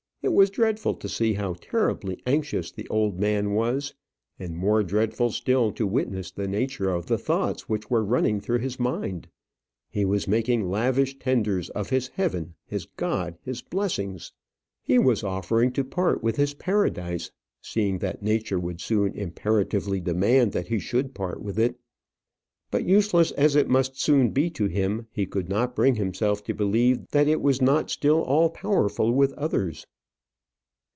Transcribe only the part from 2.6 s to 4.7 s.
the old man was, and